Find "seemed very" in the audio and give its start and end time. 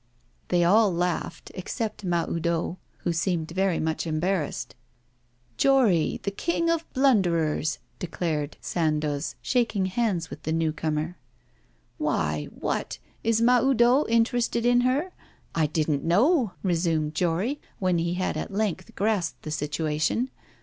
3.13-3.79